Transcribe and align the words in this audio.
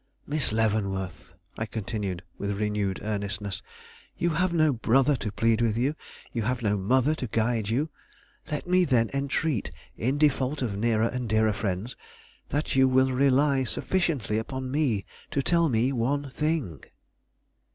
"Miss 0.25 0.51
Leavenworth," 0.51 1.35
I 1.59 1.67
continued 1.67 2.23
with 2.39 2.57
renewed 2.59 2.99
earnestness, 3.03 3.61
"you 4.17 4.31
have 4.31 4.51
no 4.51 4.73
brother 4.73 5.15
to 5.17 5.31
plead 5.31 5.61
with 5.61 5.77
you, 5.77 5.93
you 6.33 6.41
have 6.41 6.63
no 6.63 6.75
mother 6.75 7.13
to 7.13 7.27
guide 7.27 7.69
you; 7.69 7.91
let 8.51 8.65
me 8.67 8.83
then 8.83 9.11
entreat, 9.13 9.71
in 9.95 10.17
default 10.17 10.63
of 10.63 10.75
nearer 10.75 11.05
and 11.07 11.29
dearer 11.29 11.53
friends, 11.53 11.95
that 12.49 12.75
you 12.75 12.87
will 12.87 13.11
rely 13.11 13.63
sufficiently 13.63 14.39
upon 14.39 14.71
me 14.71 15.05
to 15.29 15.43
tell 15.43 15.69
me 15.69 15.91
one 15.91 16.31
thing." 16.31 16.83